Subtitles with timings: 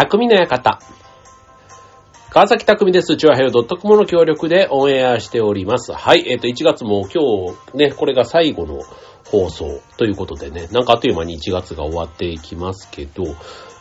[0.00, 0.80] 匠の館。
[2.30, 3.18] 川崎匠です。
[3.18, 5.92] チュアヘヨ .com の協力でオンエアしております。
[5.92, 6.24] はい。
[6.26, 8.80] えっ、と、1月も今日ね、これが最後の
[9.26, 13.24] 放送ということでね、なんかあっという間に1月が終わっていきますけど、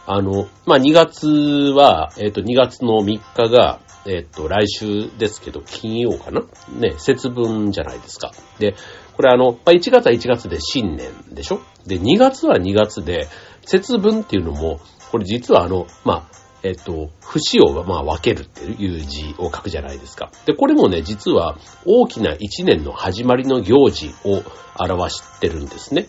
[0.08, 6.42] あの、まあ、2月は、えっ、と、2月の3日が、えっ、と、来週ですけど、金曜かな？
[6.78, 8.34] ね、節分じゃないですか。
[8.60, 8.76] で、
[9.16, 11.62] これあの、まあ、1月は1月で新年でしょ？
[11.88, 13.30] で、2月は2月で、
[13.66, 14.82] 節分っていうのも、
[15.12, 20.32] これ実はあの、まあ、えっと、節をまあ分けるっていう字を書くじゃないですか。
[20.46, 24.44] で、これもね、実は大きな一年の始まりの行事を
[24.78, 26.08] 表してるんですね。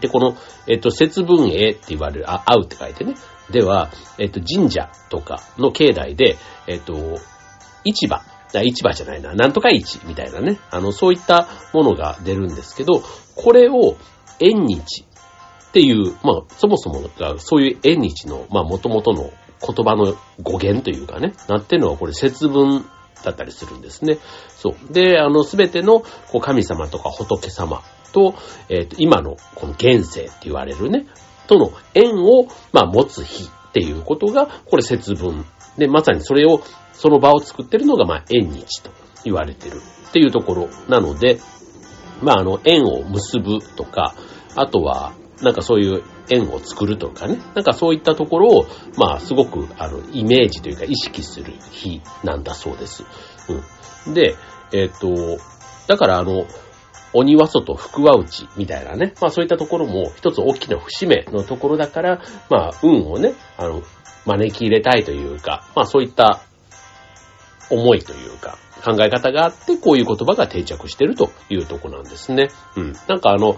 [0.00, 3.14] で、この、えっと、節分営って言われる、あ、会うって書いてね。
[3.50, 7.18] では、えっと、神社とかの境内で、えっと、
[7.84, 13.02] 市場、市場じゃないな、なんとか市みたいなね、あの、そういったものが出るんですけど、
[13.36, 13.96] これを
[14.40, 15.04] 縁日
[15.74, 17.02] っていう、まあ、そもそも、
[17.38, 22.84] そういう縁日の、まあ、元々の言葉の語源というかね、なってるのはこれ節分
[23.24, 24.18] だったりするんですね。
[24.50, 24.92] そう。
[24.92, 28.36] で、あの、すべてのこう神様とか仏様と、
[28.68, 31.08] えっ、と、今のこの現世って言われるね、
[31.48, 35.44] との縁を、まあ、持つ日っていうことが、これ節分。
[35.76, 36.60] で、まさにそれを、
[36.92, 38.92] その場を作ってるのが、まあ、縁日と
[39.24, 41.40] 言われてるっていうところなので、
[42.22, 44.14] まあ、あの、縁を結ぶとか、
[44.54, 47.38] あとは、なんかそういう縁を作るとかね。
[47.54, 53.04] なんかそういったところを、まあすごく、あの、イメージというか意識する日なんだそうです。
[54.06, 54.14] うん。
[54.14, 54.36] で、
[54.72, 55.38] えっ、と、
[55.86, 56.46] だからあの、
[57.12, 59.14] 鬼は外、福は内みたいなね。
[59.20, 63.82] まあそういったところも一つ大きな節目のところだから、まあ運をね、あの、
[64.26, 66.42] 招き入れたいというか、まあそういった
[67.70, 72.48] 思いというか、考え方があって、こういう言葉が定着してるというとこなんですね。
[72.76, 72.92] うん。
[73.08, 73.56] なんかあの、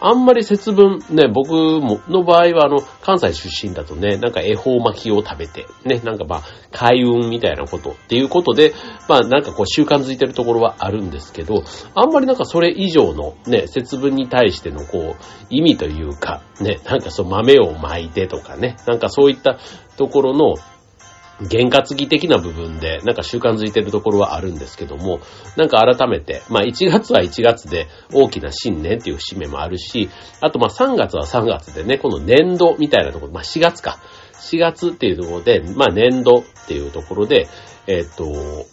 [0.00, 8.74] あんまり節分、ね、僕も、の場合はあの、関西出身だとね、なんか恵方巻きを食べて、ね、なんかまあ、開運みたいなことっていうことで、
[9.08, 11.64] まあなんかこう習慣づいてるところはあるんですけど、
[11.94, 19.58] あんまりなんかそれ以上のね、節分に対してのこう、意味というか、ね、なんかそう豆を巻いてとかね、なんかそういった
[19.96, 20.54] ところの、
[21.46, 25.20] 験担ぎ的な部分で、なんか習慣づいてるところはあるんですけども、
[25.56, 30.10] なんか改めて、まあ1月は1月で大きな新年っていう節目もあるし、
[30.40, 33.98] あとまあ3月は3月でね、この年度みたいなところ、まあ4月か。
[34.40, 37.48] 4月っていうところで、まあ年度っていうところで、
[37.86, 38.66] えっ、と、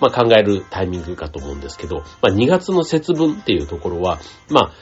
[0.00, 4.18] まあ考えるタイミングかと思うんですけど、まあ2月の節分っていうところは、
[4.50, 4.72] まあ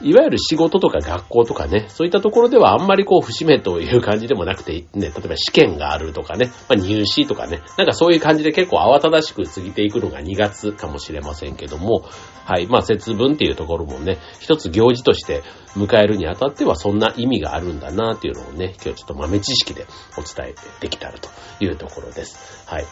[0.00, 12.04] いわゆる仕事とか学校とかね、そういったところではあんまりこう節目という感じでもなくて、ね、例えば試験があるとかね、まあ、入試とかね、なんかそういう感じで結構慌ただしく過ぎていくのが2月かもしれませんけども、
[12.44, 15.42] はい、まあ節分っていうところもね、一つ行事として
[15.76, 19.86] 迎えるにあたってはそんな意味があるんだなっていうのをね、今日ちょっと豆知識で
[20.18, 21.28] お伝えできたらと
[21.60, 22.68] いうところです。
[22.68, 22.86] はい。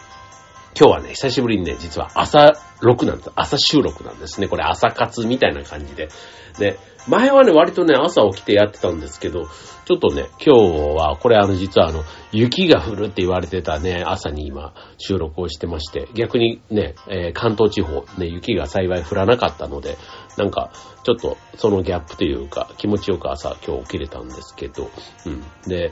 [0.75, 3.31] 今日はね、久しぶりにね、実は朝録なんです。
[3.35, 4.47] 朝収録なんですね。
[4.47, 6.09] これ朝活みたいな感じで。
[6.57, 9.47] で、前はね、割とね、朝起きてやってたんですけど、
[9.85, 19.97] ちょっとね、今日は、これあの、実はあの、雪が降るって言われてたね、朝に今、収録をしてまして、逆にね、えー、関東地方、ね、雪が幸い降らなかったので、
[20.37, 20.71] なんか、
[21.03, 24.89] ちょっと、そのギャップというか、気持ちよく朝、今日起きれたんですけど、
[25.25, 25.43] うん。
[25.67, 25.91] で、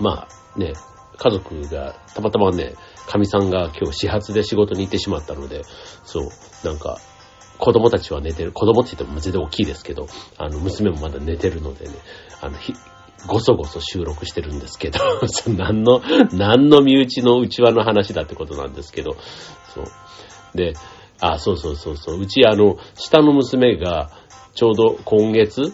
[0.00, 0.26] ま
[0.56, 0.72] あ、ね、
[1.18, 2.74] 家族が、たまたまね、
[3.06, 5.62] 神さんが今日始発で仕事に行ってしまったので、
[6.04, 6.28] そう、
[6.64, 6.98] なんか、
[7.62, 8.50] 子供たちは寝てる。
[8.50, 11.94] 子供って言っても全然大きいですけど、あの、娘もまだ寝てるのでね、
[12.40, 12.74] あの、ひ、
[13.28, 14.98] ごそごそ収録してるんですけど、
[15.56, 16.02] 何の、
[16.32, 19.16] 何の身内の内輪の話だってことなんですけど、
[19.72, 19.84] そう。
[20.56, 20.74] で、
[21.20, 22.20] あ、そうそうそうそう。
[22.20, 24.10] うちあの、下の娘が、
[24.54, 25.72] ちょうど今月、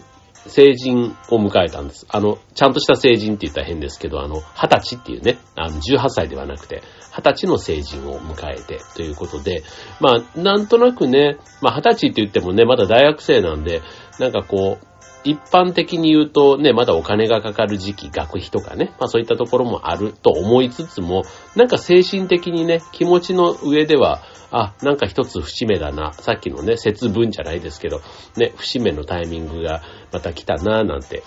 [0.49, 2.05] 成人を迎えたんです。
[2.09, 6.83] あの、ちゃんとした成人って言ったら変ですけど、あの、二十歳っていうね、あの、18歳ではなくて、
[7.15, 9.63] 二十歳の成人を迎えてということで、
[9.99, 13.81] まあ、なんとなくね、まあ、二十歳って言ってもね、まだ大学生なんで、
[14.19, 14.85] なんかこう、
[15.23, 21.23] 一般的に言うとね、まだお金がかかる時期、学費とかね、まあそういったところもあると思いつつも、
[21.55, 24.21] なんか精神的にね、気持ちの上では、
[24.51, 26.13] あ、なんか一つ節目だな。
[26.13, 28.01] さっきのね、節分じゃないですけど、
[28.37, 31.23] ね、節目のタイミングがまた来たな、なんて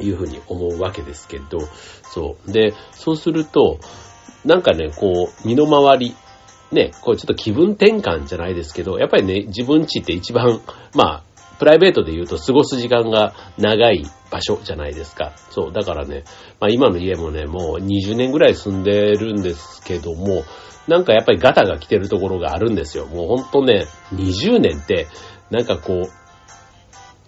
[0.00, 1.60] いうふうに思うわけですけど、
[2.02, 2.52] そう。
[2.52, 3.78] で、そうすると、
[4.44, 6.14] なんかね、こう、身の回り、
[6.72, 10.60] ね、こうちょっと気分転換じゃないですけど、やっぱりね、自分ちって一番、
[10.94, 11.22] まあ、
[11.60, 15.34] プライベートで言うと過ごす時間が長い場所じゃないですか。
[15.50, 15.72] そう。
[15.72, 16.24] だからね、
[16.58, 20.42] まあ今の家もね、もう20年ぐらい住んでるんですけども、
[20.88, 23.04] なんかやっぱりガタが来てるところがあるんですよ。
[23.06, 23.84] もうほんとね、
[24.14, 25.08] 20年って、
[25.50, 26.08] なんかこ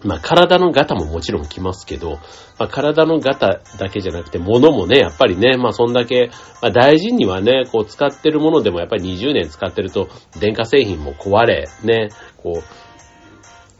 [0.03, 2.13] う、まあ体の型ももちろん来ますけど、
[2.57, 10.09] まあ体の型だけじゃなくて物もね、やっぱりね、まあそんだけ、まあ大事にはね、こう使ってるものでもやっぱり20年使ってると
[10.39, 12.09] 電化製品も壊れ、ね、
[12.41, 12.82] こう、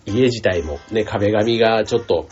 [0.06, 2.28] 家自体もね、壁紙がちょっと、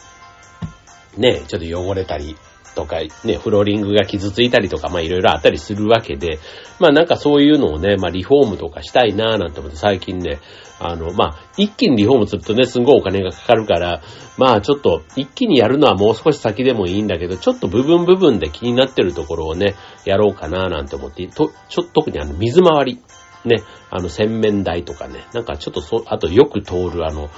[1.17, 2.35] ね、ちょっと汚れたり、
[2.73, 6.39] とか、ね、フローリングが傷ついたりとか、まあいろいろあったりするわけで、
[6.79, 10.39] まあなんかそういうのをね、まあリフォームとかしたいなぁなんて思って最近ね、
[10.79, 14.01] あの、まあ、一気にリフォームするとね、すんごいお金がかかるから、
[14.37, 19.75] まあちょっと、一気にやるのはもう少し先でもいいんだけど、ちょっと部分部分で気になってるところをね、
[20.05, 22.99] やろうかなぁなんて思って、と、ちょ、特にあの、水回り。
[23.45, 27.29] ね、あの、洗面台とかね、なんかちょっとそ、あとよく通るあの、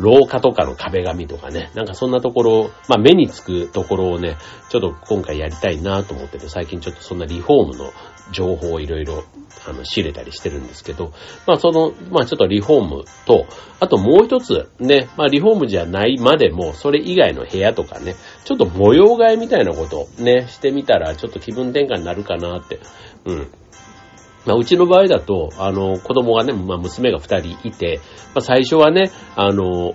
[0.00, 4.38] 廊下とかの壁紙とかね、なんかそんなところ、まあ目につくところをね、
[4.70, 7.92] ちょっと今回やりたいなと思ってて、最近ちょっとそんなリフォームの
[8.32, 9.24] 情報をいろいろ、
[9.68, 11.12] あの、仕入れたりしてるんですけど、
[11.46, 13.46] まあその、まあちょっとリフォームと、
[13.78, 18.14] あともう一つね、まあリフォームじゃないまでも、それ以外の部屋とかね、
[18.44, 22.80] ちょっと模様替えみたいなことね、してみたら、ちょっと気分転換になるかなって、
[23.26, 23.50] うん。
[24.46, 28.00] まあ、うちの場合だと、あの、子供がね、まあ、娘が二人いて、
[28.34, 29.92] まあ、最初はね、あの、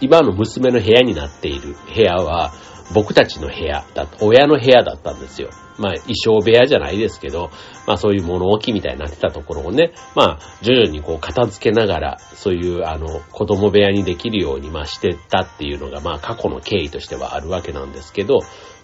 [0.00, 2.52] 今の娘の部屋になっている部屋は、
[2.92, 5.50] 僕たちの部屋だ、親の部屋だったんですよ。
[5.78, 7.50] まあ、衣装部屋じゃないですけど、
[7.86, 18.40] まあそういう物置みたいになってたところをね、まあ徐々にこう片付けながら、そういうあの子供部屋にできるようにまあしてったっていうのがまあ過去の経緯としてはあるわけなんですけど、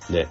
[0.09, 0.29] ね、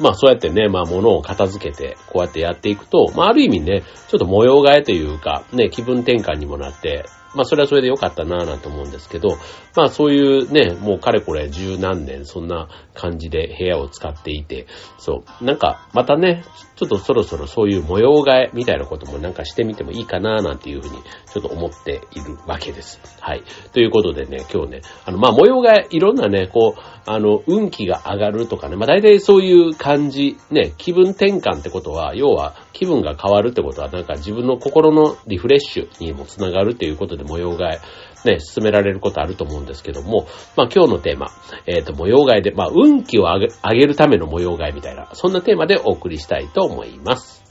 [0.00, 9.36] まあそうやってね、まあ物を片付けて、こうやってやっていくと、まあある意味ね、ちょっと模様替えというか、ね、気分転換にもなって、まあそれはそれで良かったなぁなんて思うんですけど、
[9.76, 14.66] まあそういうね、もうかれこれ十何年そんな感じで部屋を使っていて、
[14.98, 16.44] そう、なんかまたね、
[16.76, 21.02] ちょっとそろそろそういう模様替えみたいなこともなんかしてみてもいいかなぁなんていうふうに
[21.32, 23.00] ちょっと思っているわけです。
[23.20, 23.42] はい。
[23.72, 37.80] ということでね、今日ね、あのまあ模様替え、いろんなね、こう、あの、運気が上がるとかね、まあ大体そういう感じ、ね、気分転換ってことは、要は気分が変わるってことは、なんか自分の心のリフレッシュにもつながるっていうことで模様替え、
[38.24, 40.26] ね、進められることあると思うんですけども、
[40.56, 41.30] まあ今日のテーマ、
[41.66, 47.41] えっ、ー、と、模様替えで、まあ運気を上げ上げるための模様替えみたいな、そんなテーマでお送りしたいと思います。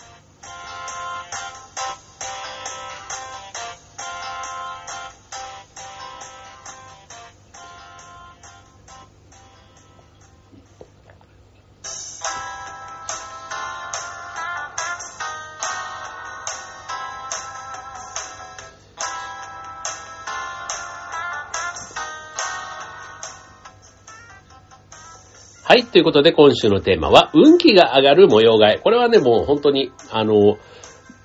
[25.72, 25.86] はい。
[25.86, 28.80] ということで、今週のテーマは、運気が上がる模様替え。
[28.84, 30.58] これはね、もう本当に、あの、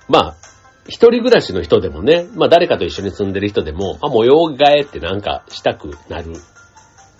[0.09, 0.35] まあ、
[0.87, 6.35] 一人暮らしの人でもね、まあ誰かと一緒に住んでる人でも、まあ模様替えってなんかしたくなる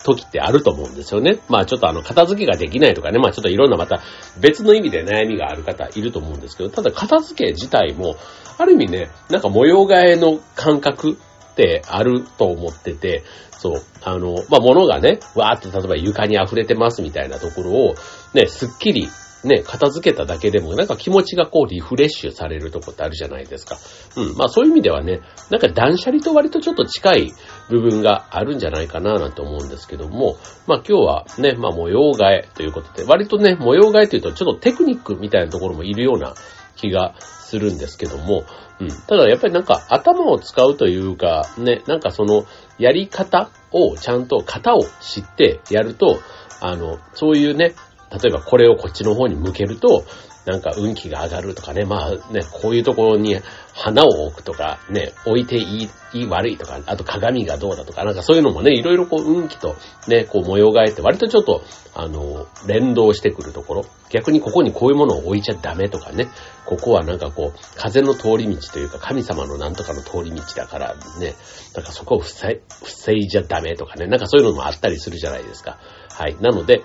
[0.05, 1.39] 時ってあると思うんですよね。
[1.49, 4.01] まあちょっとあの片付けができないとかね、まあちょっといろんなまた
[4.39, 8.15] 別の意味で悩みがある方いると思うんですけど、ただ片付け自体も、
[8.57, 11.17] ある意味ね、なんか模様替えの感覚
[11.57, 17.95] ってあると思ってて、そう、あの、まあ、物がね、わーっと例えば床に溢れてますみたいなところを、
[18.35, 19.09] ね、すっきり、
[19.43, 23.77] ね、片付けただけでも、なんか気持ちがこうリフレッシュされるとこってあるじゃないですか。
[24.15, 24.35] うん。
[24.35, 27.31] まあそういう意味ではね、なんか断捨離と割とちょっと近い
[27.69, 36.33] 部分があるんじゃないかななんて思うんですけども、まあ今日はね、まあ模様替えということで、割とね、模様替えというとちょっとテクニックみたいなところもいるような
[36.75, 37.13] 気が
[37.47, 38.43] するんですけども、
[38.79, 38.87] うん。
[38.89, 42.45] ただやっぱりなんか頭を使うというか、ね、なんかその
[42.77, 46.19] やり方をちゃんと型を知ってやると、
[46.59, 47.73] あの、そういうね、
[48.11, 50.03] 例えばこれをこっちの方に向けると、
[50.47, 53.35] なんか運気が上がるとかね、まあね、こういうところに
[53.73, 59.75] 花を置くとか、ね、置いていい、いい悪いとか、あと鏡がどうだとか、なんかそういうのもね、いろいろこう運気と
[60.07, 61.63] ね、こう模様替えって割とちょっと、
[61.93, 66.29] あの、連動してくるところ、逆にここにこういうものを置いちゃダメとかね、
[66.65, 71.35] ここはなんかこう、風の通り道というか、神様のなんとかの通り道だからね、
[71.75, 75.77] なんかそこを防い、防いじゃダメとかね、なんかそういうのもあったりするじゃないですか。
[76.09, 76.37] はい。
[76.39, 76.83] なので、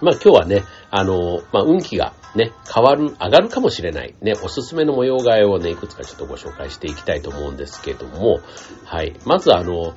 [0.00, 8.40] まあ今日はね、あの、まあ運気がね、変わる、上がるかもしれない、ね、おすすめの模様替えをね、いくつかちょっとご紹介していきたいと思うんですけども、
[8.84, 9.16] はい。
[9.26, 9.94] まずあの、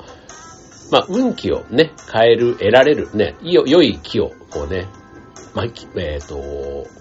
[0.91, 4.87] まあ、運気をね、変える、得られる、ね、良い気を、こうね、
[5.53, 6.35] まあ、えっ、ー、と、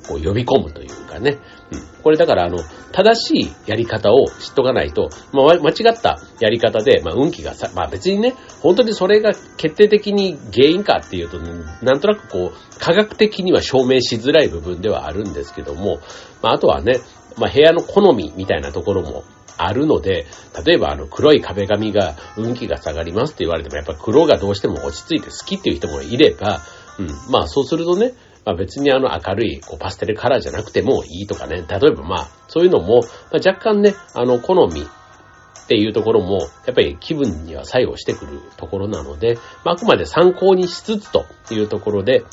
[0.09, 1.39] こう呼び込むというかね。
[1.71, 2.03] うん。
[2.03, 2.59] これだから、あの、
[2.93, 16.01] 正しいやり方を知っとかないと、まあ、間違ったやり方で、まあ、運気がさ、まあ別にね、本当にそれが決定的に原因かっていうと、なんとなくこう、科学的には証明しづらい部分ではあるんですけども、
[16.43, 17.01] まあ、あとはね、
[17.39, 19.25] まあ、部屋の好みみたいなところも
[19.57, 20.27] あるので、
[20.65, 26.61] 例えばあの黒い壁紙が運気が下がりますって言われても、やっぱ黒がどうしても落ち着いて好きっていう人もいれば、
[26.99, 28.13] うん、まあそうするとね、
[28.45, 42.25] まあ別にあの明るいこうパステルカラーじゃなくてもいいとかね、例えばまあそういうのも、まあ、若干ね、あの好みっていうところも、やっぱり気分には作用してくるところなので、まあ、あくまで参考にしつつというところで、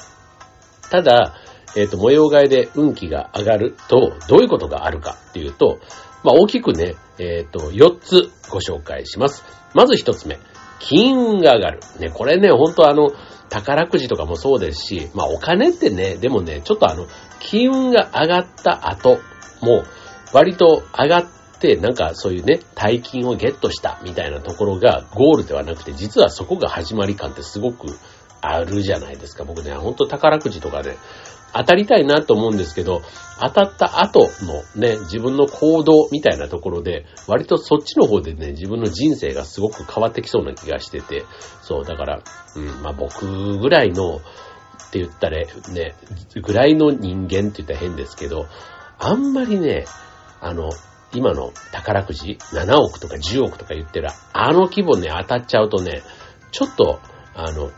[0.90, 1.36] ただ、
[1.78, 5.80] えっ、ー、と、模様替えで運気が上がると、どういうことがあるかっていうと、
[6.24, 9.46] まあ、大きくね、えっ、ー、と、4つご紹介します。
[9.74, 10.40] まず1つ目。
[10.80, 11.80] 金運が上がる。
[12.00, 13.12] ね、これね、ほんとあの、
[13.50, 17.08] 宝くじとかもそうですし、まあ、お金ってね、でもね、ちょっとあの、
[17.40, 19.20] 金運が上がった後
[19.62, 19.84] も、
[20.34, 21.26] 割と上がっ
[21.60, 27.98] て、なんかそういうね、大金をゲットしたみたいなところがゴールではなくて、実はそこが始まり感ってすごく
[28.42, 29.44] あるじゃないですか。
[29.44, 30.98] 僕ね、ほんと宝くじとかね、
[31.54, 33.02] 当たりたいなと思うんですけど、
[33.40, 41.26] 当たった後のね、自分の行動みたいなところで、割とそっちの方でね、自分の人生がすごく変わってきそうな気がしてて、
[41.62, 42.22] そう、だから、
[42.56, 45.96] うん、まあ僕ぐらいの、って言ったらね、
[46.42, 48.48] ぐらいの人間って言ったら変ですけど、
[48.98, 49.86] あんまりね、
[50.42, 50.70] あの、
[51.14, 56.02] 今の宝くじ7億とか10億とか言ってる、あの規模ね、当たっちゃうとね、
[56.52, 57.00] ちょっと、
[57.36, 57.72] あの、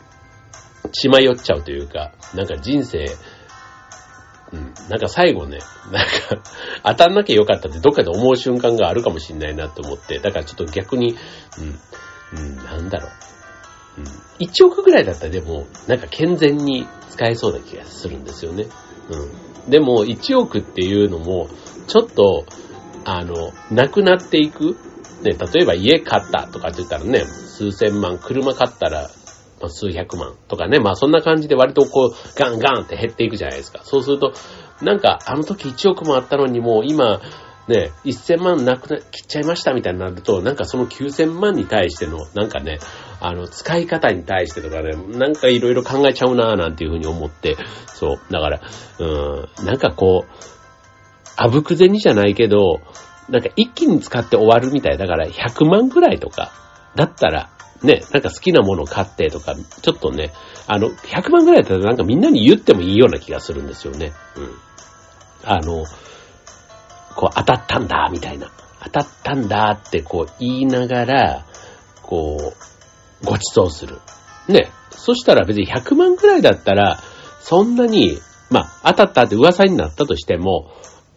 [0.91, 3.05] 血迷っちゃうというか、なんか人生、
[4.53, 5.59] うん、なんか最後ね、
[5.91, 6.43] なんか
[6.83, 11.15] 当たんなきゃよかったってどっかで思う瞬間があるかもしんないなと思って、だからちょっと逆に、
[12.33, 13.11] うん、うん、なんだろう。
[13.99, 18.67] うん、1億ぐらいだったらでも、なんか健全に使えそうな気がするんですよね。
[19.09, 19.69] うん。
[19.69, 21.49] でも、1億っていうのも、
[21.87, 22.45] ちょっと、
[23.05, 24.77] あの、なくなっていく。
[25.23, 29.11] ね、例えば家買ったとかって言ったらね、数千万、車買ったら
[29.61, 33.81] まあ、数百万とかね、まあそんな感じで割とこう、ガンガンって減っていくじゃないですか。
[33.83, 34.33] そうすると、
[34.81, 37.21] なんか、あの時1億もあったのにもう今、
[37.67, 42.79] ね、1000万なくな、切っちゃいましたみたいになると、なんかその9000万に対しての、なんかね、
[43.19, 47.55] あの、使い方に対してとかね、なんかいろいろ考えちゃうなぁなんていうふうに思って、
[47.87, 48.61] そう、だから、
[48.99, 49.05] う
[49.63, 50.33] ん、なんかこう、
[51.37, 52.81] あぶく銭じゃないけど、
[53.29, 54.97] なんか一気に使って終わるみたい。
[54.97, 56.51] だから100万くらいとか、
[56.95, 57.49] だったら、
[57.83, 60.33] ね、なんか好きなものを買ってとか、ちょっとね、
[60.67, 64.13] あの、100万ぐらいだったらなんかみんなに言ってもいいような気がするんですよね。
[64.35, 64.53] うん。
[65.43, 65.85] あの、
[67.15, 68.51] こう当たったんだ、みたいな。
[68.83, 71.45] 当たったんだってこう言いながら、
[72.01, 73.99] こう、ご馳走する。
[74.47, 74.71] ね。
[74.91, 76.99] そしたら別に100万ぐらいだったら、
[77.39, 78.19] そんなに、
[78.49, 80.71] まあ、当たったって噂になったとしても、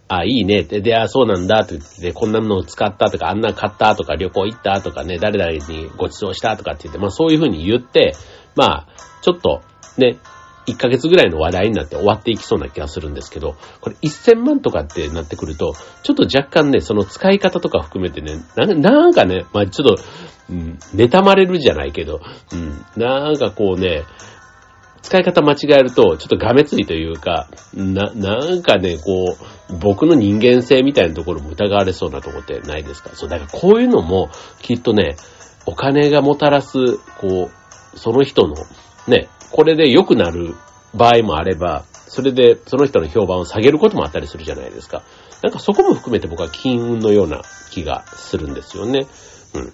[0.09, 0.61] あ、いいね。
[0.61, 8.15] って、で、あ、そうなんだって言って、こんなのを使ったとか、あんな買ったとか、旅行行ったとかね、誰々にご馳走したとかって言って、まあそういうふうに言って、
[8.55, 8.87] まあ、
[9.23, 9.63] ちょっと、
[9.97, 10.19] ね、
[10.67, 20.03] 1ヶ月ぐらいの話題になって終わっていきそうな気がするんですけど、これ1000万とかってなってくると、ちょっと若干ね、その使い方とか含めてね、なんかね、まあちょっと、
[20.51, 22.21] うん、妬まれるじゃないけど、
[22.53, 24.05] うん、なんかこうね、
[25.05, 29.37] 使い方間違えると、ちょっとがめついというか、な、なんかね、こ
[29.69, 33.11] う、僕の人間性みたいなところも疑われそうなとこってないですか？
[33.13, 34.31] そう、だからこういうのも、
[34.63, 35.17] きっとね、
[35.67, 37.51] お金がもたらす、こ
[37.95, 38.55] う、その人の、
[39.07, 40.55] ね、これで良くなる
[40.95, 45.03] 場合もあれば、それでその人の評判を下げることもあったりするじゃないですか。
[45.43, 49.07] なんかそこも含めて僕は金運のような気がするんですよね。
[49.55, 49.73] うん。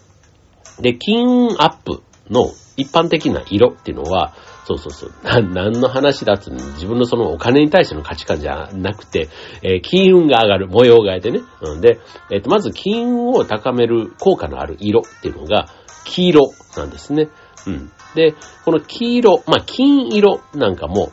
[0.82, 4.34] で、金運アップの一般的な色っていうのは、
[4.64, 5.12] そうそうそう。
[5.24, 9.28] な、何の話だっつ自分のそのお金に対しての価値観じゃなくて、
[9.62, 11.40] えー、金運が上がる、模様替えでね。
[11.60, 11.98] うんで、
[12.30, 15.68] えっ、ー、と、まず金運を高める効果のある色っていうのが、
[16.04, 17.28] 黄色なんですね。
[17.66, 17.90] うん。
[18.14, 18.34] で、
[18.64, 21.12] この黄色、まあ、金色なんかも、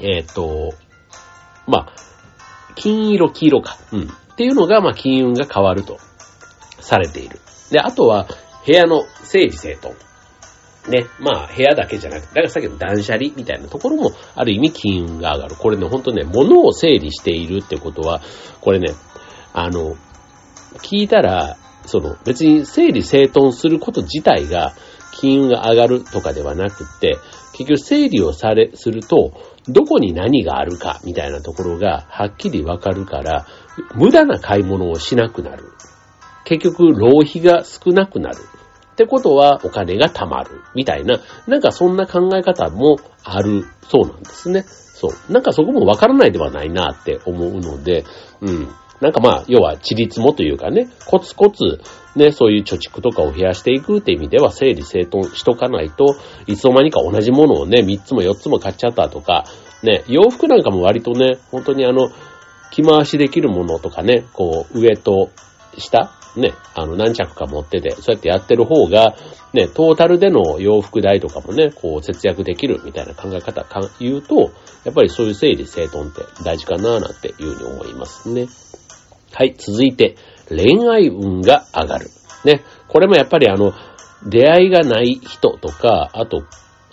[0.00, 0.74] えっ、ー、と、
[1.66, 1.92] まあ、
[2.74, 3.78] 金色、黄色か。
[3.92, 4.02] うん。
[4.02, 5.98] っていうのが、まあ、金運が変わると
[6.80, 7.38] されている。
[7.70, 8.26] で、あとは、
[8.66, 9.94] 部屋の整理整頓。
[10.88, 15.56] ね、まあ部屋だけじゃなくて、だからさっきの断捨離みたいなところもある意味金運が上がる。
[15.56, 18.20] これね、ほんとね、物を整理しているってことは、
[18.60, 18.92] これね、
[19.54, 19.96] あの、
[20.78, 21.56] 聞いたら、
[21.86, 24.74] その別に整理整頓すること自体が
[25.12, 27.18] 金運が上がるとかではなくって、
[27.52, 29.32] 結局整理をされ、すると、
[29.68, 33.46] どこに何があるかみたいなところがはっきりわかるから、
[33.94, 35.72] 無駄な買い物をしなくなる。
[36.44, 38.36] 結局、浪費が少なくなる。
[38.92, 40.62] ってことはお金が貯まる。
[40.74, 44.64] みたいな、なんかそんな考え方もあるそうなんですね。
[44.68, 45.32] そう。
[45.32, 48.04] なんかそこもわからないではないなって思うので、
[48.40, 48.68] うん。
[49.00, 51.80] なんかまあ、要は、ちりつもというかね、コツコツ、
[52.14, 56.14] ね、そういう貯蓄とかを増やしていくって意味では、整理整頓しとかないと、
[56.46, 59.44] いつの間にか同じものをね、3つも4つも買っちゃったとか、
[59.82, 62.08] ね、洋服なんかも割とね、本当にあの、
[62.70, 65.30] 着回しできるものとかね、こう、上と
[65.76, 69.14] 下、ね、あの、何着か持ってて、そうやってやってる方が、
[69.52, 74.50] ね、トータルでの洋服代とかもね、こう、節約できるみたいな考え方か言うと、
[74.84, 78.48] やっぱりそういう整理整頓って大事かななんていうふうに思いますね。
[79.32, 80.16] はい、続いて、
[80.48, 82.06] 恋愛運が上がる。
[82.44, 83.72] ね、これもやっぱりあの、
[84.26, 86.44] 出会いがない人とか、あと、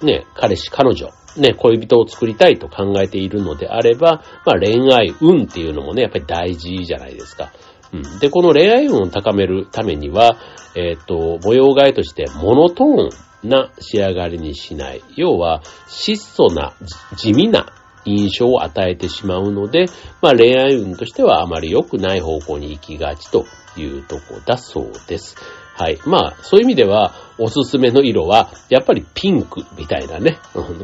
[0.01, 7.51] ね、彼氏、彼女、ね、恋人を作りたいと考えているのであれば、まあ恋愛運っていうのもね、やっぱり大事じゃないですか。
[7.93, 8.19] うん。
[8.19, 10.37] で、この恋愛運を高めるためには、
[10.75, 15.03] えっ、ー、と、模様替えとしてモノトーンな仕上がりにしない。
[15.15, 16.73] 要は、質素な、
[17.15, 17.73] 地味な
[18.05, 19.85] 印象を与えてしまうので、
[20.21, 23.45] まあ恋愛運としてはあまり良くない方向に行きがちと
[23.77, 25.35] いうとこだそうです。
[25.81, 25.99] はい。
[26.05, 30.37] まあ、そういう意味では、おすすめの色は、やっぱりピンクみたいなね。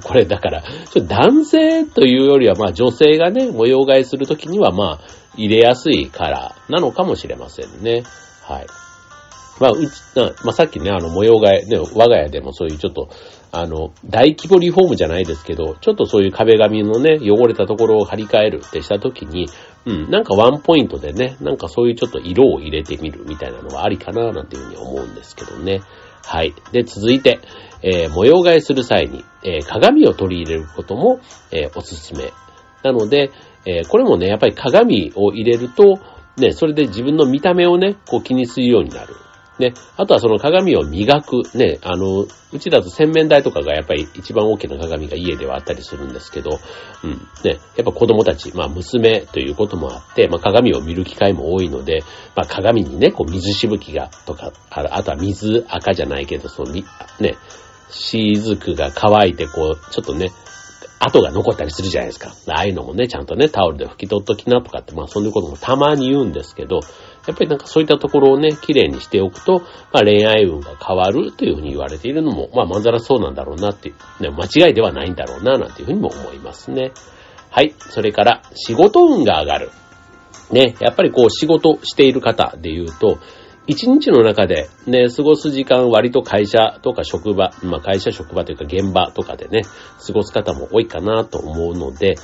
[0.03, 0.63] これだから、
[0.95, 4.99] 男性というよりは、まあ女性がね、模様替えするときには、まあ、
[5.35, 8.05] 入れやすいカラーなのかもしれませんね。
[8.41, 8.65] はい。
[9.59, 9.91] まあ、うち、
[10.43, 13.09] まあ、さっきね、あの、模様替え、ね、我が家でもそういうちょっと、
[13.51, 19.47] あの、大規模リフォームじゃないですけど、ちょっとそういう壁紙のね、汚れたところを張り替えるってした時に、
[19.87, 25.79] うん、なんかワンポイントでね、なんかそういうちょっと色を入れてみるみたいなのはありかな、なんていうふうに思うんですけどね。
[26.25, 26.53] はい。
[26.73, 27.39] で、続いて、
[27.81, 32.33] えー、模様替えする際に、えー、鏡を取り入れることも、えー、おすすめ。
[32.83, 33.31] なので、
[33.65, 35.99] えこれもね、やっぱり鏡を入れると、
[36.37, 39.15] ね、それで自分の見た目をね、こう気にするようになる。
[39.59, 39.73] ね。
[39.95, 41.41] あとはその鏡を磨く。
[41.55, 41.79] ね。
[41.83, 46.59] あの、うちだと洗面台とかがやっぱり一番大きな鏡が家ではあったりするんですけど、
[47.03, 47.11] うん。
[47.43, 47.59] ね。
[47.75, 52.03] やっぱ子供たち、まあ娘ということもあって、まあ鏡を見る機会も多いので、
[52.35, 56.83] まあ鏡にね、こう水しぶきがとか、あとは水赤じゃないけど、その、ね、
[57.89, 60.31] 雫が乾いてこう、ちょっとね、
[60.99, 62.33] 跡が残ったりするじゃないですか。
[62.51, 66.79] ああいうのもね、ちゃんとね、タオルで拭き取っときなとかって、まあそういうこともたまに言うんですけど、
[67.27, 69.59] やっぱりなんかそういったところをね、綺麗にしておくと、
[69.91, 76.91] まあ恋愛運が変わるというふうに言われているのも、まあまんざらそうなんだろうなっていう、ね、間違いではないんだろうな、なんていうふうにも思いますね。
[77.49, 77.73] はい。
[77.77, 79.71] それから、仕事運が上がる。
[80.51, 83.19] ね、やっぱりこう仕事している方で言うと、
[83.67, 89.63] 一日の中でね、過ごす時間割と会社とか職場、まあ会社職場というか現場とかでね、
[90.05, 92.15] 過ごす方も多いかなと思うので、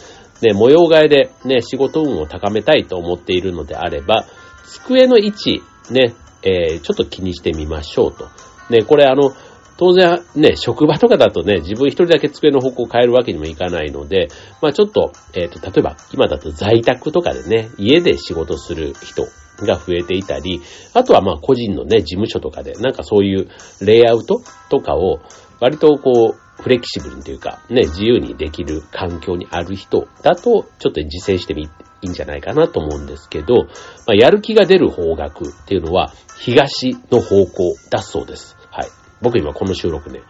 [0.41, 4.25] ね、模様替えでね、仕事運を高めたいと思っているのであれば、
[4.63, 8.29] 机の位置、ね、えー、ちょっと気にしてみましょうと。
[8.69, 9.33] ね、これあの、
[9.77, 14.27] 当然ね、職場とかだとね、自分一人だけ机の方向を変えるわけにもいかないので、
[14.61, 19.23] まあちょっと、えっ、ー、と、例えば今だと在宅とかでね、家で仕事する人
[19.65, 20.61] が増えていたり、
[20.93, 23.49] あとはまあ個人のね、事務所とかで、なんかそういう
[23.81, 25.21] レイアウトとかを
[25.59, 31.67] 割とこう、フレキシブルにというか、ね、自由にできる環境にある人だと、ちょっと実践してみ、
[32.03, 38.57] いいんじゃないかなと思うんですけど、まあ、やる気が出る方角っていうのは、東の方向だそうです。
[38.69, 38.87] はい。
[39.21, 40.21] 僕今この収録ね、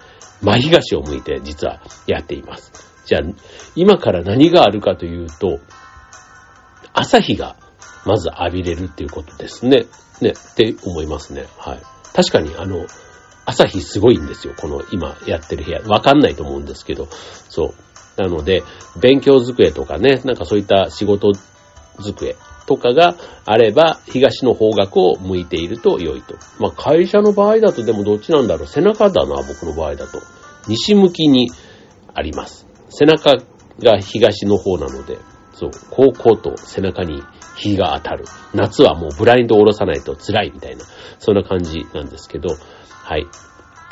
[0.41, 2.71] 真東を向いて実はやっています。
[3.05, 3.21] じゃあ、
[3.75, 5.59] 今から何があるかというと、
[6.93, 7.55] 朝日が
[8.05, 9.85] まず浴びれるっていうことですね。
[10.21, 11.47] ね、って思いますね。
[11.57, 11.81] はい。
[12.13, 12.85] 確かにあの、
[13.45, 14.53] 朝日すごいんですよ。
[14.55, 15.81] この今やってる部屋。
[15.81, 17.07] わかんないと思うんですけど。
[17.49, 17.73] そ
[18.17, 18.21] う。
[18.21, 18.63] なので、
[18.99, 21.31] 勉強机とかね、なんかそういった仕事
[22.01, 26.35] 机とかがあれば、東の方角を向いていると良いと。
[26.59, 28.67] まあ会社の場合だとでもどっちなんだろう。
[28.67, 30.19] 背中だな、僕の場合だと。
[30.67, 31.51] 西向きに
[32.13, 32.67] あります。
[32.89, 33.37] 背中
[33.81, 35.17] が東の方なので、
[35.53, 37.21] そう、高校と背中に
[37.55, 38.25] 日が当たる。
[38.53, 40.85] 夏はもうブラインドを下ろさないと辛いみたいな、
[41.19, 42.49] そんな感じなんですけど、
[42.89, 43.27] はい。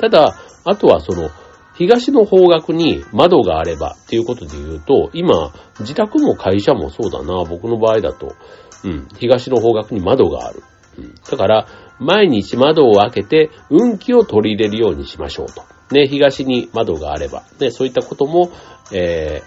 [0.00, 0.34] ただ、
[0.64, 1.30] あとはその、
[1.74, 8.34] 東の方角に窓があればっていうことで言うと、今、自宅も会社もそうだな、僕の場合だと、
[8.84, 10.62] うん、東の方角に窓がある。
[10.98, 11.66] うん、だから、
[11.98, 15.62] 毎日窓を開けて運気を取り入れるようにしましょうと。
[15.94, 18.50] ね、東に窓があれば、ね、そういったことも、
[18.92, 19.42] え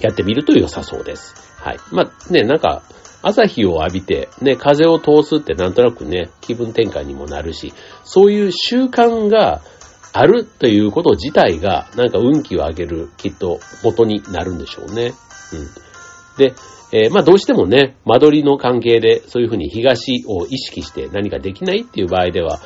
[0.00, 1.34] ー、やってみると良さそうです。
[1.62, 1.78] はい。
[1.92, 2.82] まあ、ね、なんか、
[3.22, 7.72] 朝日を浴びて、ね、風を通すってなんとなくね、気分転換にもなるし、
[8.04, 9.62] そういう習慣が
[10.16, 15.12] あるということ自体が、なんか運気を上げる、きっと、元になるんでしょうね。
[15.52, 16.38] うん。
[16.38, 16.54] で、
[16.92, 22.60] えー、まあどうしてもね、間取りの関係で、そういうふうに東を意識して何かできないっていう場合では、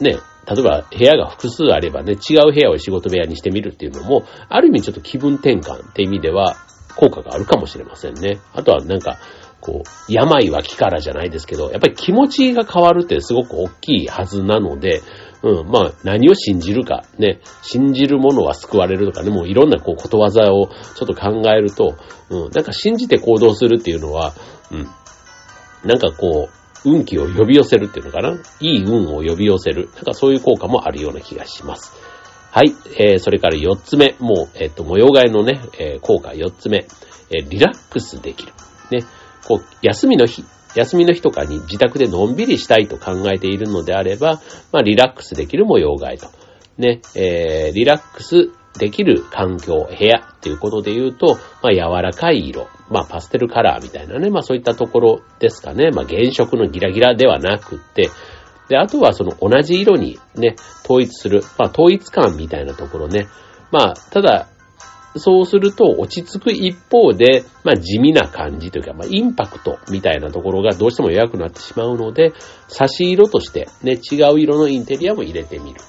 [0.00, 6.56] ね、例えば部屋が複数あればね、違う部屋を仕事部屋にしてみるっていうのも、ある意味ちょっと気分転換って意味では、
[6.96, 8.40] 効果があるかもしれませんね。
[8.52, 9.20] あとはなんか、
[9.60, 15.02] こう、病は気からじゃないですけど、やっぱり気持ちが変わるってすごく大きいはずなので、
[15.42, 21.96] うん、まあ、何を信じるか、ね、信じるものは救われるとかね、もういろんなこう、ことわざをちょっと考えると、
[22.28, 24.34] うん、なんか信じて行動するっていうのは、
[24.70, 24.86] うん、
[25.88, 28.38] なんかこう、運気を呼び寄せるっていうのかな？
[28.60, 29.90] いい運を呼び寄せる。
[29.96, 31.92] なんかそういう効果もあるような気がします。
[32.50, 32.74] はい。
[32.98, 34.16] えー、それから4つ目。
[34.18, 36.86] もう、えっ、と、模様替えのね、えー、効果4つ目。
[37.30, 38.52] えー、リラックスできる。
[38.90, 39.04] ね。
[39.46, 44.40] こう、休みの日、休みの日とかに自宅でのんびりしたいと考えているのであれば、
[44.72, 46.28] まあ、リラックスできる模様替えと。
[46.78, 55.90] ね、えー、リラックスできる環境、部屋っていうことで言うと、まあ、柔らかい色、まあ、パステルカラーみたいなね、まあ、そういったところですかね。
[55.90, 58.10] まあ、原色のギラギラではなくって、
[58.68, 60.54] で、あとはその同じ色にね、
[60.84, 63.26] 統一する、まあ、統一感みたいなところね。
[63.72, 64.48] まあ、ただ、
[65.16, 72.32] そうすると落ち着く一方で、まあ地味な感じというか、まあインパクトみたいなところがどうしても弱くなってしまうので、
[72.68, 75.80] 差し色としてね、違う色のインテリアも入れてみる。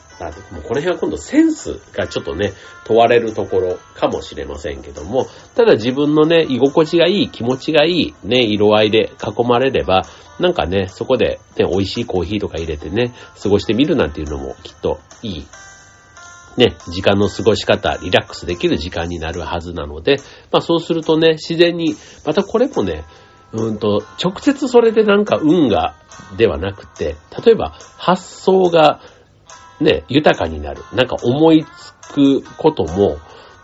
[0.51, 2.53] もうこの辺は今度センスがちょっとね、
[2.85, 10.03] 問われるところかもしれませんけども、ただ自分のね、居心地がいい、気持ちがいい、ね、色合いで囲まれれば、
[10.39, 15.47] なんかね、そこでね、美味しいコーヒーとか入れてね、過ごしてみるなんていうのもきっといい
[16.57, 20.17] ね、時間の過ごし方、リラックスできる時間になるはずなので、
[20.51, 23.05] まあそうするとね、自然に、またこれもね、
[23.53, 25.95] うんと、直接それでなんか運が、
[26.37, 29.01] ではなくて、例えば発想が
[29.79, 30.83] ね、豊かになる。
[30.93, 33.17] なんか思いつくことも、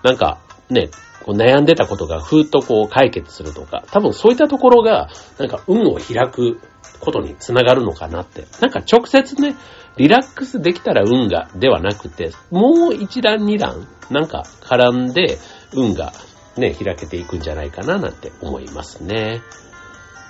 [0.03, 0.89] なんかね、
[1.23, 6.59] こう悩んでたことがふーっとこう解決するとか、多分そういったところが、なんか運を開く
[6.99, 8.45] ことにつながるのかなって。
[8.61, 9.55] なんか直接ね、
[9.97, 15.37] リラックスできたら運がではなくて、もう一段二段、なんか絡んで
[15.73, 16.13] 運が
[16.57, 19.41] ね、開けていくんじゃないかななんて思いますね。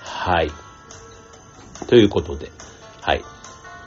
[0.03, 0.51] はい。
[1.87, 2.51] ということで、
[3.01, 3.23] はい。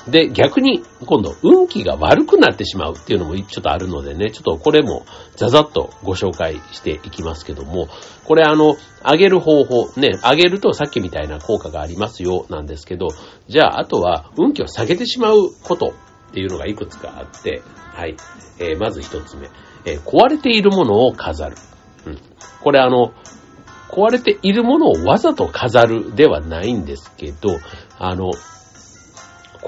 [0.08, 5.04] で、逆に、今度、運気が悪くなってしまうっていうのもちょっとあるのでね、ちょっとこれも
[5.36, 7.88] ざざっとご紹介していきますけども、
[8.24, 13.08] これあの、上げる方法、ね、上げるとさっきみたいな効果がありますよ、なんですけど、
[13.48, 15.94] じゃあ、あとは、運気を下げてしまうこと
[16.30, 18.16] っていうのがいくつかあって、はい。
[18.58, 19.48] えー、まず一つ目、
[19.84, 21.56] えー、壊れているものを飾る。
[22.06, 22.18] うん。
[22.62, 23.12] これあの、
[23.90, 27.58] 壊れているものをわざと飾るではないんですけど、
[27.98, 28.30] あの、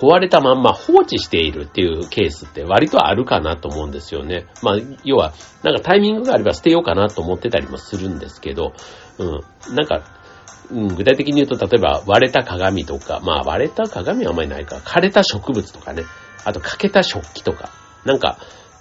[0.02, 4.46] 壊れたまんま放置しているっていうケースって割とあるかなと思うんですよね。
[4.60, 8.72] まあ、要は、なんかタイミングがあれば捨てようかなと思ってたりもするんですけど、
[9.18, 10.02] うん、なんか、
[10.72, 16.02] うん、具体的に言うと、例えば割れた鏡とか、まあ割れた鏡はあんまりないか、枯れた植物とかね、
[16.44, 17.70] あと欠けた食器とか、
[18.04, 18.38] なんか、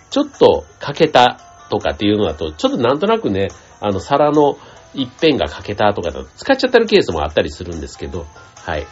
[0.10, 4.58] ちょっと欠けたとかっていうのだと、ちょっとなんとなくね、あの皿の
[4.96, 8.88] 一辺が欠けたとかだと使っちゃってるケースもあったりするんですけど、はい。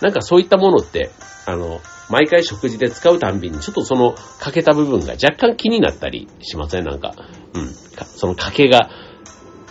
[0.00, 1.10] なんかそういったものって、
[1.46, 1.80] あの、
[2.10, 6.84] 毎回食事で使うたんびに、ちょっとその欠けた部分が若干気になったりしません？
[6.84, 7.14] なんか、
[7.54, 7.68] うん。
[7.68, 8.90] その欠けが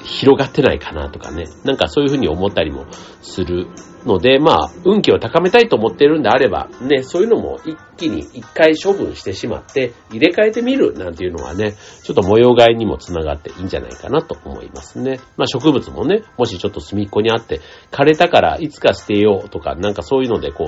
[0.04, 1.46] 広がってないかなとかね。
[1.64, 2.86] なんかそういうふうに思ったりも
[3.22, 3.68] する
[4.06, 15.22] ので、まあ、運気を高めたいと思っているんであれば、ね、そういうのも一気に一回処分してしまって、入れ替えてみるなんていうのはね、ちょっと模様替えにもつながっていいんじゃないかなと思いますね。
[15.38, 20.66] まあ植物もね、もしちょっと隅っこにあって、枯れたからいつか捨てようとか、なんかそういうのでこ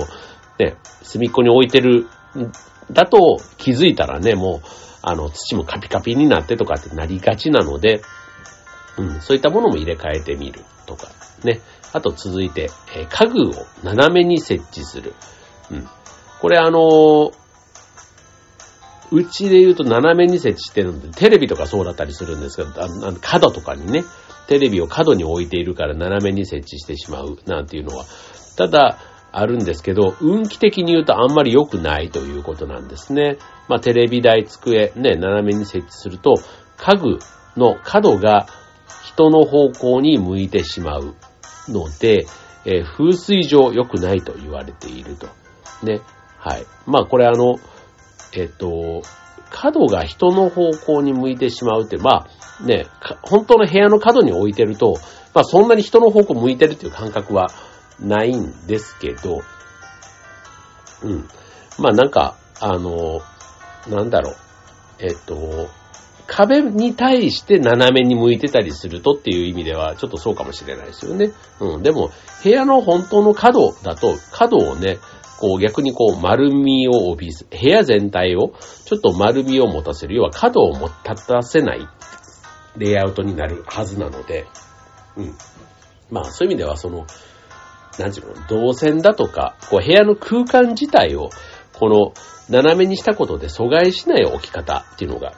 [0.58, 2.06] ね、隅っこに置いてる、
[2.90, 4.68] だと気づいたらね、もう、
[5.02, 8.02] あの、土もカピカピになってとかってなりがちなので、
[8.98, 11.08] うん、そういったものも入れ替えてみるとか、
[11.44, 11.60] ね。
[11.92, 15.14] あと続いて、えー、家具を斜めに設置する。
[15.70, 15.88] うん。
[16.40, 17.32] これあのー、
[19.12, 24.04] うちで言うと斜めに設置してるので、テレビとかそうだったりするんですけど、あの角とかにね、
[24.48, 28.04] テレビを角に置いているから斜めに設置してしまうなんていうのは、
[28.56, 28.98] ただ、
[29.38, 33.36] あるんですけど、運気的に言うとあんまり良くないということなんですね。
[33.68, 36.36] まあ、テレビ台、机、ね、斜めに設置すると、
[36.78, 37.18] 家具
[37.56, 38.46] の角が
[39.04, 41.14] 人の方向に向いてしまう
[41.68, 42.26] ので、
[42.64, 45.28] えー、風水上良くないと言われていると。
[45.82, 46.00] ね。
[46.38, 46.66] はい。
[46.86, 47.56] まあこれあの、
[48.32, 49.02] えっ、と、
[49.50, 52.26] 角が人の方向に向いてしまうって、ま
[52.60, 52.86] あね、
[53.22, 54.96] 本当の部屋の角に置いてると、
[55.34, 57.48] まあそんなに人の方向向いてるっていう感覚は
[58.00, 59.42] ないんですけど、
[61.02, 61.28] うん。
[61.78, 63.20] まあなんか、あの、
[63.88, 64.36] なんだろう。
[64.98, 65.68] えっ、と、
[66.26, 71.32] 壁に対して斜めに向いてたりするとっていう意味では、ちょっとそうかもしれないですよね。
[71.60, 71.82] うん。
[71.82, 72.10] でも、
[72.42, 74.98] 部屋の本当の角だと、角をね、
[75.38, 78.54] こう逆にこう丸みを帯びす、部屋全体を
[78.86, 81.86] ちょっと丸みを持たせる、要は角をも立たせない
[82.76, 84.46] レイアウトになるはずなので、
[85.16, 85.34] うん。
[86.10, 87.06] まあそういう意味ではその、
[87.98, 91.30] なんていうの、動線だとか、こう部屋の空間自体を、
[91.72, 92.12] この
[92.48, 95.34] 斜めにしたことで阻害しない置き方っていうのが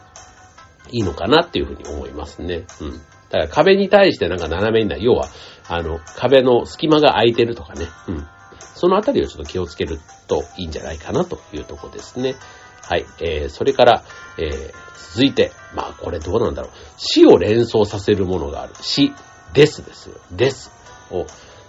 [0.91, 2.65] いいのかなっていうふうに思いますね。
[2.81, 2.93] うん。
[2.93, 5.03] だから壁に対してなんか斜めになる。
[5.03, 5.29] 要は、
[5.69, 7.87] あの、壁の隙間が空いてるとかね。
[8.09, 8.27] うん。
[8.75, 12.37] そのあたりをちょっと気をつけるといいんじゃないかなというとこですね。
[12.83, 13.05] はい。
[13.21, 14.05] えー、それから、
[14.39, 14.73] えー、
[15.13, 16.71] 続いて、まあこれどうなんだろう。
[16.97, 18.75] 死を連想させるものがある。
[18.81, 19.13] 死、
[19.53, 20.17] ですですよ。
[20.31, 20.71] です
[21.11, 21.27] を、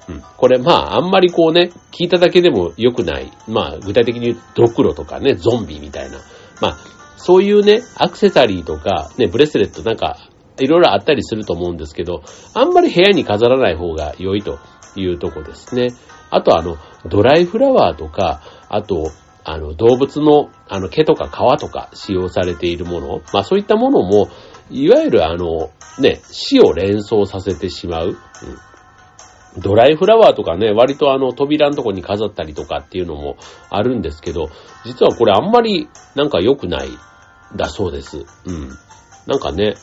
[0.07, 0.23] うん。
[0.37, 3.31] これまああんまりこうね、聞いただけでも良くない。
[3.47, 6.19] まあ具体的に言うドクロとかね、ゾンビみたいな。
[6.61, 6.77] まあ
[7.17, 10.17] そういうね、アクセサリーとか、ね、ブレスレットなんか、
[10.57, 14.57] いろいろあったりすると思うんですけど、あんまり部屋に飾らない方が良いと
[14.95, 15.89] いうとこですね。
[16.29, 19.11] あとあの、ドライフラワーとか、あと、
[19.43, 24.29] あの、動物の、あの、毛とか皮とか使用されているもの、まあそういったものも、
[24.69, 28.07] いわゆるあの、ね、死を連想させてしまう。
[28.07, 28.15] うん
[29.59, 33.37] ドライフラワーとかね、割とあの扉のとこに飾ったりとかっていうのも
[33.69, 34.49] あるんですけど、
[34.85, 36.89] 実はこれあんまりなんか良くない
[37.55, 38.25] だそうです。
[38.45, 38.69] うん。
[39.27, 39.75] なんかね、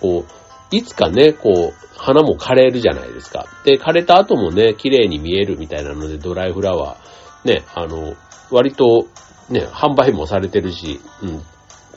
[0.00, 3.46] こう、いつかね、こう、花も枯れるじゃないですか。
[3.64, 8.14] で、枯れた後もね、綺麗に見えるみたいなので、ドライフラワー、ね、あの、
[8.50, 9.06] 割と、
[9.48, 11.42] ね、販売もされてるし、うん、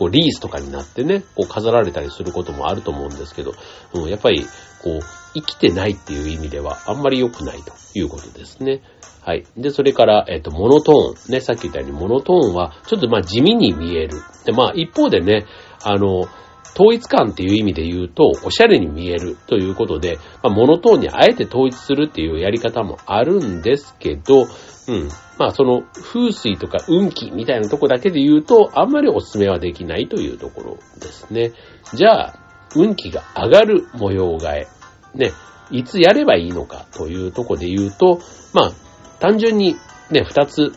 [0.02, 3.54] こう、リースとかになってね、こう、飾られたりすることもあると思うんですけど、
[3.94, 4.48] うん、やっぱり、
[4.82, 5.00] こう、
[5.36, 8.82] 生きてないっていう意味では、あんまり良くないということですね。
[9.22, 9.46] はい。
[9.56, 11.32] で、それから、えっ、と、モノトーン。
[11.32, 14.18] ね、さっき言ったように、モノトーンは、ちょっとまあ地味に見える。
[14.44, 15.46] で、まあ一方でね、
[15.84, 16.28] あの、
[16.74, 24.44] 統一感っていう意味で言うと、おしゃれに見えるということで、まあ、モノトーンにあえて統一するっていうやり方もあるんですけど、
[24.88, 25.10] うん。
[25.38, 31.52] まあその風水とか運気みたいなとこだけで言うと、あんまりお勧めはできないというところですね。
[31.94, 32.34] じゃあ、
[32.76, 34.68] 運気が上がる模様替え。
[35.14, 35.32] ね、
[35.72, 38.20] いつやればいいのかというとこで言うと、
[38.54, 38.72] まあ、
[39.20, 39.76] 単純に
[40.10, 40.74] ね、二つ、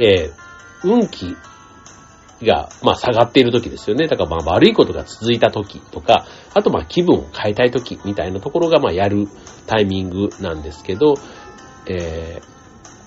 [0.00, 0.32] えー、
[0.84, 1.36] 運気
[2.42, 4.06] が、まあ、下がっている時ですよね。
[4.06, 9.26] だから、まあ、悪いことが続いた時とか、あと、まあ、気分を変えたい時みたいなところが、まあ、やる
[9.66, 11.14] タイミングなんですけど、
[11.86, 12.58] えー、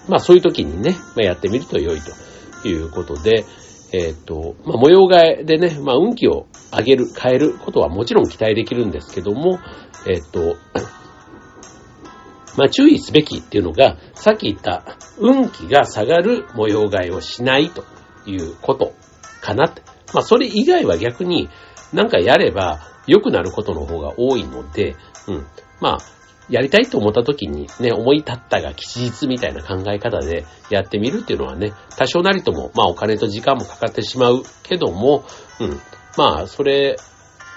[0.10, 3.46] まあそういう時にね、まあ、やってみると良いということで、
[3.94, 9.60] えっ、ー、と、まあ模様替えでね、まあ運気を上げる、変えることはもちろん期待できるんですけども、
[10.08, 10.56] えっ、ー、と、
[12.58, 14.84] まあ注意すべきっていうのが、さっき言った
[15.18, 17.84] 運気が下がる模様替えをしないと
[18.26, 18.94] いうこと
[19.42, 19.82] かなって。
[20.14, 21.50] まあそれ以外は逆に
[21.94, 24.96] なんかやれば良くなることの方が多いので、
[25.28, 25.48] うん。
[25.80, 25.98] まあ、
[26.50, 35.24] やりたいと思った時にね、思い立ったが吉日みたいな考え方でやってみるっていうのはね、多少なりとも、まあお金と時間もかかってしまうけども、
[35.60, 35.80] うん。
[36.18, 36.98] まあ、それ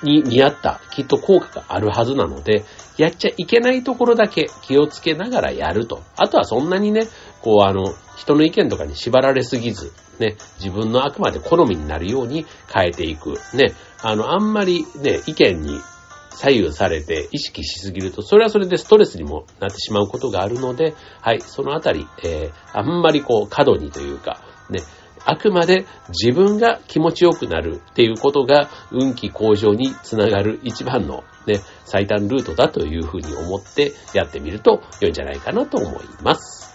[0.04, 2.64] に似合ったきっと効果があるはずなので、
[2.96, 6.02] やっちゃいけないところだけ気をつけながらやると。
[6.16, 7.08] あとはそんなにね、
[7.40, 13.34] こうあの、人の意見とかに縛られすぎず、ね、自分のあくまで好みになるように変えていく。
[13.54, 15.80] ね、あの、あんまりね、意見に
[16.30, 24.40] 左右されて意識しすぎると、それはそれでストレスにもなってしまうことがあるので、はい、そのあたり、えー、あんまりこう、過度にというか、
[24.70, 24.80] ね、
[25.24, 36.73] あくまで自分が気持ちよくなるっていうことが運気向上につながる一番のね、最短ルートだというふうに思ってやってみると良いんじゃないかなと思います。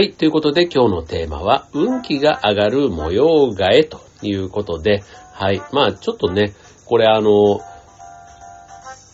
[0.00, 0.14] はい。
[0.14, 5.02] ということで今日のテーマは、運気が上がる模様替えということで、
[5.34, 5.60] はい。
[5.74, 6.54] まあちょっとね、
[6.86, 7.60] これあの、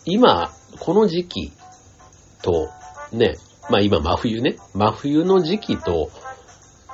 [0.05, 1.53] 今、この時期
[2.41, 2.69] と、
[3.11, 3.35] ね、
[3.69, 6.09] まあ今真冬ね、真冬の時期と、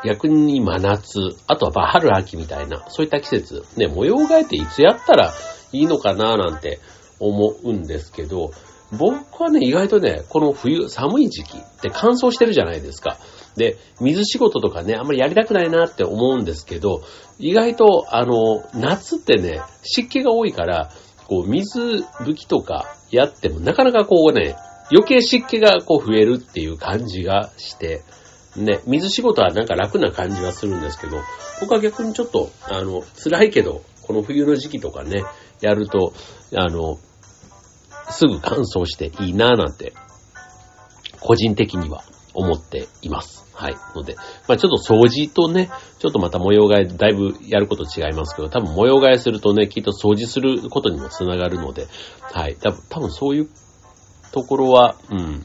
[0.07, 5.35] 逆に真夏、あとはまあ春秋みたいな、そういった季節、ね、模様替えていつやったら
[5.73, 6.81] いいのかななんて
[7.21, 8.53] 思うんですけど、
[8.91, 13.19] 僕はね、意外とね、この冬、寒い時期って乾燥してるじゃないですか。
[13.57, 17.03] で、水仕事とかね、あんまりやりたくないなって思うんですけど、
[17.39, 20.91] 意外と、あの、夏ってね、湿気が多いから、
[21.29, 24.57] こう、水拭きとかやっても、なかなかこうね、
[24.91, 28.03] 余計湿気がこう増えるっていう感じがして、
[28.57, 31.17] ね、水仕事はなんか楽な感じがするんですけど、
[31.61, 35.25] 僕は逆にちょっと、あの、辛いけど、この冬の時期とかね、
[35.61, 36.13] やると、
[36.55, 36.99] あの、
[38.11, 39.95] すぐ乾燥していいなぁなんて、
[41.21, 42.05] 個人的には。
[42.35, 43.45] 思っています。
[43.55, 43.77] はい。
[43.95, 44.17] ので、
[44.49, 51.87] まあちょっと掃除とね、ちょっとまた模様替え、だいぶやること違いますけど、多分模様替えするとね、きっと掃除することにもつながるので、
[52.23, 52.57] はい。
[52.57, 53.49] 多分、多分そういう
[54.33, 55.45] ところは、うん。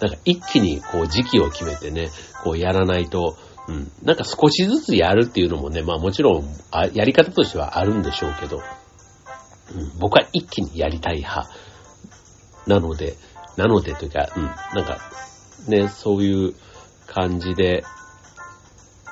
[0.00, 2.10] なんか一気にこう時期を決めてね、
[2.42, 3.36] こうやらないと、
[3.68, 3.92] うん。
[4.02, 11.48] なんか少しずつやるっていうのもね、まあもちろん、あやり方としてはあるんでしょうけど、うん、僕は一気にやりたい派。
[12.66, 13.16] なので、
[13.56, 14.98] なのでというか、うん、なんか、
[15.68, 16.54] ね、そういう
[17.06, 17.84] 感じで、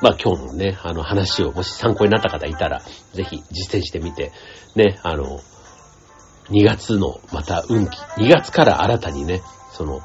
[0.00, 2.82] まあ今日のね、あの話をもし参考になった方いたら、
[3.12, 4.32] ぜひ実践してみて、
[4.74, 5.40] ね、あの、
[6.48, 10.00] 2月のまた運気、2月から新たにね、その、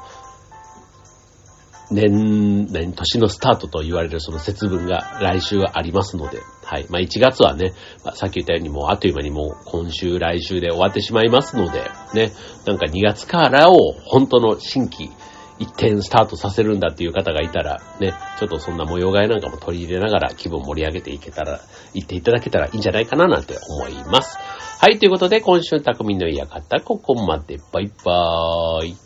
[1.90, 6.86] 年、年、年のスタートと言われるその節分が来週はありますので、はい。
[6.90, 11.82] まあ1月はね、まあ、さっき言ったようにもうあっという間にもう今週来週で終わってしまいますので、
[12.14, 12.32] ね、
[12.66, 15.10] なんか2月からを本当の新規
[15.58, 21.60] 一点スタートさせるんだっていう方がいたら、ね、ちょっとそんな模様替えなんかも取り入れながら気分盛り上げていけたら、
[21.94, 24.38] 行っていただけたらいいんじゃないかななんて思います。
[24.78, 27.56] はい、ということで今週匠の館ここまで。
[27.72, 29.05] バイバーイ。